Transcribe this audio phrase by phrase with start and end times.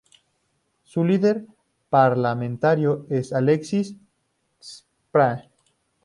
[0.83, 1.45] Su líder
[1.91, 3.95] parlamentario es Alexis
[4.57, 5.43] Tsipras.